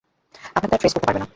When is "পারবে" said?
1.07-1.19